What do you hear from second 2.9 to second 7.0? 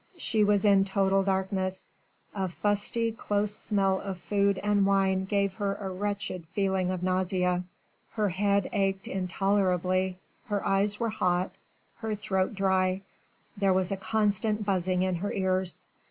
close smell of food and wine gave her a wretched feeling